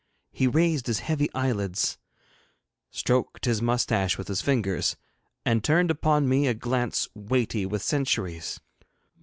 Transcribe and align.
He 0.31 0.47
raised 0.47 0.87
his 0.87 0.97
heavy 1.01 1.29
eyelids, 1.35 1.99
stroked 2.89 3.45
his 3.45 3.61
moustache 3.61 4.17
with 4.17 4.29
his 4.29 4.41
fingers, 4.41 4.95
and 5.45 5.63
turned 5.63 5.91
upon 5.91 6.27
me 6.27 6.47
a 6.47 6.55
glance 6.55 7.07
weighty 7.13 7.67
with 7.67 7.83
centuries. 7.83 8.59